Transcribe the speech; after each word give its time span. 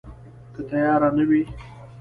که 0.53 0.61
تیاره 0.69 1.09
نه 1.17 1.23
وي 1.29 1.43